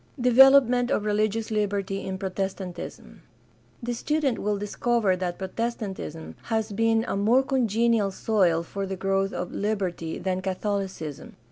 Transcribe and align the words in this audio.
Development 0.19 0.89
of 0.89 1.05
religious 1.05 1.51
liberty 1.51 2.03
in 2.03 2.17
Protestantism.— 2.17 3.21
The 3.83 3.93
student 3.93 4.39
will 4.39 4.57
discover 4.57 5.15
that 5.15 5.37
Protestantism 5.37 6.33
has 6.45 6.71
been 6.71 7.05
a 7.07 7.15
more 7.15 7.43
congenial 7.43 8.09
soil 8.09 8.63
for 8.63 8.87
the 8.87 8.95
growth 8.95 9.31
of 9.31 9.51
liberty 9.51 10.17
than 10.17 10.41
Catholicism. 10.41 11.35